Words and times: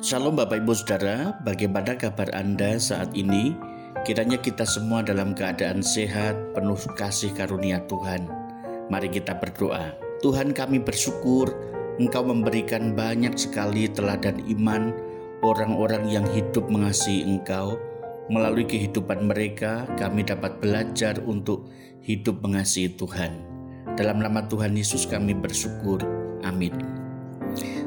Shalom 0.00 0.32
Bapak 0.32 0.64
Ibu 0.64 0.72
Saudara, 0.72 1.36
bagaimana 1.44 1.92
kabar 1.92 2.32
Anda 2.32 2.80
saat 2.80 3.12
ini? 3.12 3.52
Kiranya 4.08 4.40
kita 4.40 4.64
semua 4.64 5.04
dalam 5.04 5.36
keadaan 5.36 5.84
sehat, 5.84 6.56
penuh 6.56 6.80
kasih 6.96 7.36
karunia 7.36 7.84
Tuhan. 7.84 8.24
Mari 8.88 9.12
kita 9.12 9.36
berdoa. 9.36 9.92
Tuhan 10.24 10.56
kami 10.56 10.80
bersyukur 10.80 11.52
Engkau 12.00 12.24
memberikan 12.24 12.96
banyak 12.96 13.36
sekali 13.36 13.92
teladan 13.92 14.40
iman 14.48 14.88
orang-orang 15.44 16.08
yang 16.08 16.24
hidup 16.32 16.64
mengasihi 16.72 17.28
Engkau. 17.28 17.76
Melalui 18.32 18.64
kehidupan 18.64 19.28
mereka, 19.28 19.84
kami 20.00 20.24
dapat 20.24 20.64
belajar 20.64 21.20
untuk 21.28 21.68
hidup 22.00 22.40
mengasihi 22.40 22.96
Tuhan. 22.96 23.36
Dalam 24.00 24.24
nama 24.24 24.48
Tuhan 24.48 24.72
Yesus 24.72 25.04
kami 25.04 25.36
bersyukur. 25.36 26.00
Amin. 26.40 26.72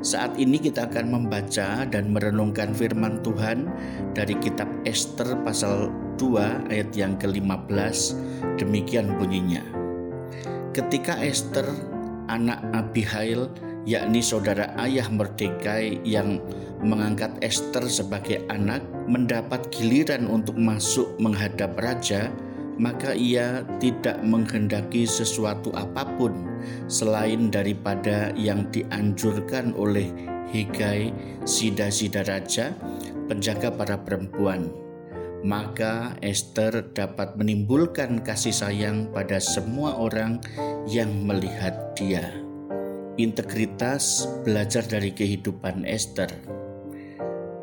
Saat 0.00 0.40
ini 0.40 0.56
kita 0.56 0.88
akan 0.88 1.12
membaca 1.12 1.84
dan 1.84 2.08
merenungkan 2.08 2.72
firman 2.72 3.20
Tuhan 3.20 3.68
dari 4.16 4.32
kitab 4.40 4.64
Esther 4.88 5.36
pasal 5.44 5.92
2 6.16 6.72
ayat 6.72 6.88
yang 6.96 7.20
ke-15. 7.20 8.16
Demikian 8.56 9.20
bunyinya. 9.20 9.60
Ketika 10.72 11.20
Esther 11.20 11.68
anak 12.32 12.64
Abihail 12.72 13.52
yakni 13.84 14.24
saudara 14.24 14.72
ayah 14.80 15.04
Mordekai 15.12 16.00
yang 16.00 16.40
mengangkat 16.80 17.36
Esther 17.44 17.84
sebagai 17.84 18.40
anak 18.48 18.80
mendapat 19.04 19.68
giliran 19.68 20.24
untuk 20.32 20.56
masuk 20.56 21.12
menghadap 21.20 21.76
raja, 21.76 22.32
maka 22.80 23.12
ia 23.12 23.60
tidak 23.76 24.24
menghendaki 24.24 25.04
sesuatu 25.04 25.68
apa 25.76 26.08
pun 26.16 26.48
selain 26.88 27.52
daripada 27.52 28.32
yang 28.32 28.64
dianjurkan 28.72 29.76
oleh 29.76 30.08
Hegai, 30.50 31.14
sida-sida 31.46 32.26
raja, 32.26 32.74
penjaga 33.30 33.70
para 33.70 34.02
perempuan. 34.02 34.66
Maka 35.46 36.18
Esther 36.20 36.90
dapat 36.90 37.38
menimbulkan 37.38 38.18
kasih 38.26 38.50
sayang 38.50 39.14
pada 39.14 39.38
semua 39.38 39.94
orang 39.94 40.42
yang 40.90 41.22
melihat 41.22 41.94
dia. 41.94 42.34
Integritas 43.14 44.26
belajar 44.42 44.82
dari 44.82 45.14
kehidupan 45.14 45.86
Esther. 45.86 46.34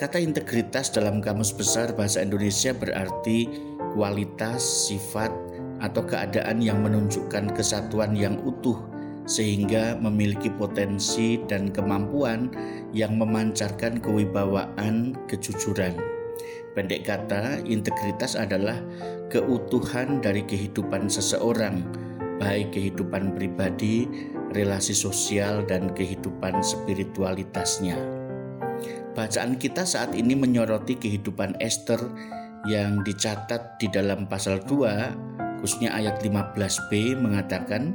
Kata 0.00 0.16
integritas 0.16 0.88
dalam 0.88 1.20
Kamus 1.20 1.52
Besar 1.52 1.92
Bahasa 1.92 2.24
Indonesia 2.24 2.72
berarti 2.72 3.69
kualitas, 3.94 4.90
sifat, 4.90 5.32
atau 5.80 6.04
keadaan 6.04 6.60
yang 6.60 6.84
menunjukkan 6.84 7.56
kesatuan 7.56 8.12
yang 8.12 8.36
utuh 8.44 8.76
sehingga 9.24 9.96
memiliki 9.96 10.50
potensi 10.50 11.40
dan 11.46 11.70
kemampuan 11.70 12.50
yang 12.90 13.16
memancarkan 13.16 14.02
kewibawaan 14.02 15.14
kejujuran. 15.30 15.94
Pendek 16.74 17.06
kata, 17.06 17.62
integritas 17.66 18.38
adalah 18.38 18.78
keutuhan 19.30 20.22
dari 20.22 20.46
kehidupan 20.46 21.10
seseorang, 21.10 21.82
baik 22.38 22.74
kehidupan 22.74 23.34
pribadi, 23.34 24.06
relasi 24.54 24.94
sosial, 24.94 25.66
dan 25.66 25.90
kehidupan 25.94 26.62
spiritualitasnya. 26.62 27.98
Bacaan 29.14 29.58
kita 29.58 29.82
saat 29.82 30.14
ini 30.14 30.38
menyoroti 30.38 30.94
kehidupan 30.94 31.58
Esther 31.58 31.98
yang 32.68 33.00
dicatat 33.04 33.80
di 33.80 33.88
dalam 33.88 34.28
pasal 34.28 34.60
2 34.64 35.60
khususnya 35.60 35.92
ayat 35.92 36.24
15b 36.24 37.20
mengatakan 37.20 37.92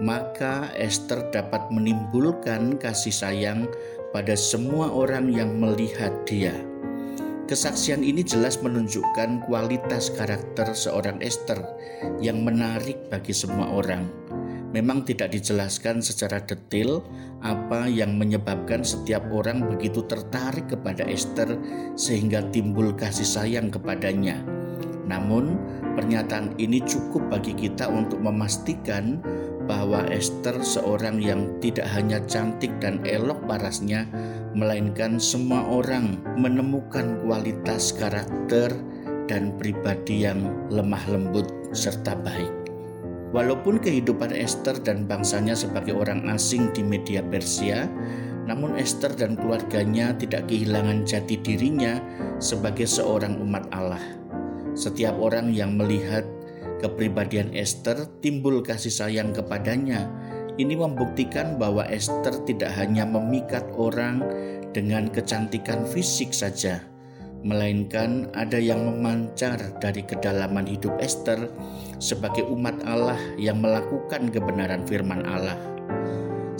maka 0.00 0.70
Esther 0.78 1.28
dapat 1.34 1.68
menimbulkan 1.68 2.78
kasih 2.80 3.12
sayang 3.12 3.68
pada 4.10 4.34
semua 4.34 4.90
orang 4.90 5.30
yang 5.30 5.58
melihat 5.58 6.10
dia. 6.24 6.54
Kesaksian 7.50 8.06
ini 8.06 8.22
jelas 8.22 8.62
menunjukkan 8.62 9.42
kualitas 9.42 10.14
karakter 10.14 10.70
seorang 10.70 11.18
Esther 11.18 11.58
yang 12.22 12.46
menarik 12.46 12.96
bagi 13.10 13.34
semua 13.34 13.74
orang. 13.74 14.06
Memang 14.70 15.02
tidak 15.02 15.34
dijelaskan 15.34 15.98
secara 15.98 16.38
detail 16.46 17.02
apa 17.42 17.90
yang 17.90 18.14
menyebabkan 18.14 18.86
setiap 18.86 19.26
orang 19.34 19.66
begitu 19.66 20.06
tertarik 20.06 20.70
kepada 20.70 21.02
Esther 21.10 21.58
sehingga 21.98 22.46
timbul 22.54 22.94
kasih 22.94 23.26
sayang 23.26 23.74
kepadanya. 23.74 24.38
Namun, 25.10 25.58
pernyataan 25.98 26.54
ini 26.62 26.78
cukup 26.86 27.34
bagi 27.34 27.50
kita 27.58 27.90
untuk 27.90 28.22
memastikan 28.22 29.18
bahwa 29.66 30.06
Esther 30.06 30.62
seorang 30.62 31.18
yang 31.18 31.58
tidak 31.58 31.90
hanya 31.90 32.22
cantik 32.30 32.70
dan 32.78 33.02
elok 33.02 33.42
parasnya, 33.50 34.06
melainkan 34.54 35.18
semua 35.18 35.66
orang 35.66 36.22
menemukan 36.38 37.18
kualitas 37.26 37.90
karakter 37.90 38.70
dan 39.26 39.50
pribadi 39.58 40.26
yang 40.26 40.46
lemah 40.70 41.02
lembut 41.10 41.50
serta 41.74 42.14
baik. 42.22 42.59
Walaupun 43.30 43.78
kehidupan 43.78 44.34
Esther 44.34 44.82
dan 44.82 45.06
bangsanya 45.06 45.54
sebagai 45.54 45.94
orang 45.94 46.26
asing 46.26 46.74
di 46.74 46.82
media 46.82 47.22
Persia, 47.22 47.86
namun 48.50 48.74
Esther 48.74 49.14
dan 49.14 49.38
keluarganya 49.38 50.10
tidak 50.18 50.50
kehilangan 50.50 51.06
jati 51.06 51.38
dirinya 51.38 52.02
sebagai 52.42 52.90
seorang 52.90 53.38
umat 53.38 53.70
Allah. 53.70 54.02
Setiap 54.74 55.14
orang 55.22 55.54
yang 55.54 55.78
melihat 55.78 56.26
kepribadian 56.82 57.54
Esther 57.54 58.10
timbul 58.18 58.66
kasih 58.66 58.90
sayang 58.90 59.30
kepadanya. 59.30 60.10
Ini 60.58 60.74
membuktikan 60.74 61.54
bahwa 61.54 61.86
Esther 61.86 62.34
tidak 62.42 62.74
hanya 62.74 63.06
memikat 63.06 63.62
orang 63.78 64.26
dengan 64.74 65.06
kecantikan 65.06 65.86
fisik 65.86 66.34
saja, 66.34 66.82
melainkan 67.40 68.28
ada 68.36 68.60
yang 68.60 68.84
memancar 68.84 69.56
dari 69.80 70.04
kedalaman 70.04 70.68
hidup 70.68 70.96
Esther 71.00 71.48
sebagai 71.96 72.44
umat 72.48 72.84
Allah 72.84 73.16
yang 73.40 73.60
melakukan 73.60 74.28
kebenaran 74.28 74.84
firman 74.84 75.24
Allah. 75.24 75.56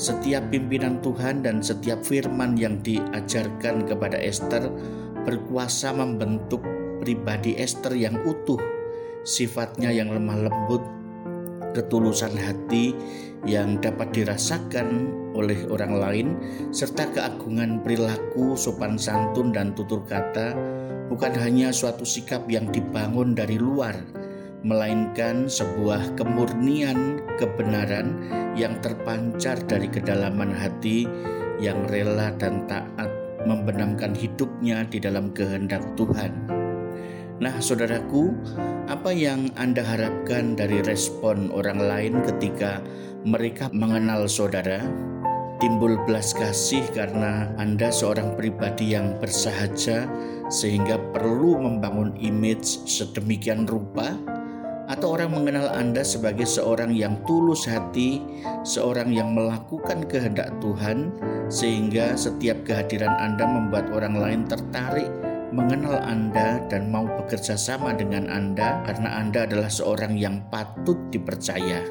Setiap 0.00 0.48
pimpinan 0.48 1.04
Tuhan 1.04 1.44
dan 1.44 1.60
setiap 1.60 2.00
firman 2.00 2.56
yang 2.56 2.80
diajarkan 2.80 3.84
kepada 3.84 4.16
Esther 4.16 4.72
berkuasa 5.28 5.92
membentuk 5.92 6.64
pribadi 7.04 7.56
Esther 7.60 7.92
yang 7.92 8.16
utuh, 8.24 8.60
sifatnya 9.24 9.92
yang 9.92 10.08
lemah 10.08 10.48
lembut, 10.48 10.80
ketulusan 11.72 12.34
hati 12.36 12.92
yang 13.48 13.80
dapat 13.80 14.12
dirasakan 14.12 15.08
oleh 15.32 15.64
orang 15.72 15.94
lain, 15.96 16.28
serta 16.74 17.08
keagungan 17.14 17.80
perilaku, 17.80 18.58
sopan 18.58 19.00
santun, 19.00 19.54
dan 19.54 19.72
tutur 19.72 20.04
kata 20.04 20.52
bukan 21.08 21.32
hanya 21.40 21.74
suatu 21.74 22.04
sikap 22.06 22.46
yang 22.46 22.68
dibangun 22.68 23.32
dari 23.32 23.56
luar, 23.56 23.96
melainkan 24.62 25.48
sebuah 25.48 26.14
kemurnian 26.20 27.24
kebenaran 27.40 28.14
yang 28.54 28.76
terpancar 28.84 29.56
dari 29.64 29.88
kedalaman 29.88 30.52
hati 30.52 31.08
yang 31.58 31.88
rela 31.88 32.32
dan 32.36 32.68
taat 32.68 33.08
membenamkan 33.48 34.12
hidupnya 34.12 34.84
di 34.84 35.00
dalam 35.00 35.32
kehendak 35.32 35.80
Tuhan. 35.96 36.32
Nah, 37.40 37.56
saudaraku, 37.56 38.36
apa 39.00 39.16
yang 39.16 39.48
Anda 39.56 39.80
harapkan 39.80 40.60
dari 40.60 40.84
respon 40.84 41.48
orang 41.56 41.80
lain 41.80 42.20
ketika 42.20 42.84
mereka 43.24 43.72
mengenal 43.72 44.28
saudara? 44.28 44.84
timbul 45.56 45.96
belas 46.04 46.36
kasih 46.36 46.84
karena 46.92 47.48
Anda 47.56 47.88
seorang 47.88 48.36
pribadi 48.36 48.92
yang 48.92 49.16
bersahaja 49.16 50.04
sehingga 50.52 51.00
perlu 51.16 51.64
membangun 51.64 52.12
image 52.20 52.84
sedemikian 52.84 53.64
rupa 53.64 54.20
atau 54.92 55.16
orang 55.16 55.32
mengenal 55.32 55.72
Anda 55.72 56.04
sebagai 56.04 56.44
seorang 56.44 56.92
yang 56.92 57.24
tulus 57.24 57.64
hati, 57.64 58.20
seorang 58.68 59.16
yang 59.16 59.32
melakukan 59.32 60.04
kehendak 60.12 60.52
Tuhan 60.60 61.08
sehingga 61.48 62.20
setiap 62.20 62.68
kehadiran 62.68 63.16
Anda 63.16 63.48
membuat 63.48 63.88
orang 63.96 64.20
lain 64.20 64.44
tertarik 64.44 65.19
mengenal 65.50 65.98
Anda 66.02 66.62
dan 66.70 66.90
mau 66.90 67.06
bekerja 67.06 67.58
sama 67.58 67.94
dengan 67.94 68.30
Anda 68.30 68.82
karena 68.86 69.18
Anda 69.18 69.46
adalah 69.46 69.70
seorang 69.70 70.14
yang 70.14 70.46
patut 70.50 70.98
dipercaya. 71.10 71.82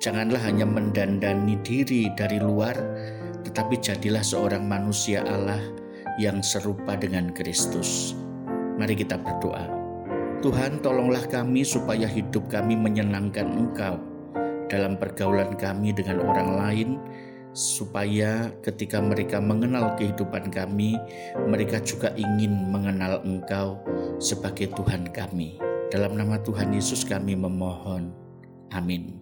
Janganlah 0.00 0.40
hanya 0.48 0.64
mendandani 0.64 1.60
diri 1.60 2.08
dari 2.16 2.40
luar, 2.40 2.72
tetapi 3.44 3.76
jadilah 3.80 4.24
seorang 4.24 4.64
manusia 4.64 5.24
Allah 5.24 5.60
yang 6.16 6.40
serupa 6.40 6.96
dengan 6.96 7.32
Kristus. 7.32 8.16
Mari 8.80 8.96
kita 8.96 9.20
berdoa. 9.20 9.68
Tuhan, 10.40 10.80
tolonglah 10.80 11.28
kami 11.28 11.60
supaya 11.60 12.08
hidup 12.08 12.48
kami 12.48 12.72
menyenangkan 12.72 13.44
Engkau 13.44 14.00
dalam 14.72 14.96
pergaulan 14.96 15.52
kami 15.60 15.92
dengan 15.92 16.24
orang 16.24 16.50
lain, 16.56 16.88
supaya 17.60 18.48
ketika 18.64 18.96
mereka 19.04 19.36
mengenal 19.36 19.92
kehidupan 20.00 20.48
kami, 20.48 20.96
mereka 21.44 21.76
juga 21.84 22.08
ingin 22.16 22.72
mengenal 22.72 23.20
Engkau 23.20 23.84
sebagai 24.16 24.72
Tuhan 24.72 25.12
kami. 25.12 25.60
Dalam 25.92 26.16
nama 26.16 26.40
Tuhan 26.40 26.72
Yesus, 26.72 27.04
kami 27.04 27.36
memohon. 27.36 28.16
Amin. 28.72 29.19